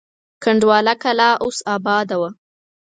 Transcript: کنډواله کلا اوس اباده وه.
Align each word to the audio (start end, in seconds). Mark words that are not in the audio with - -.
کنډواله 0.43 0.93
کلا 1.03 1.29
اوس 1.43 1.57
اباده 1.75 2.15
وه. 2.21 2.29